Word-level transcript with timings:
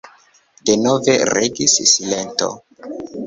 Denove 0.69 1.15
regis 1.31 1.77
silento. 1.93 2.51